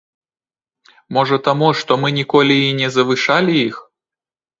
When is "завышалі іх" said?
2.95-3.75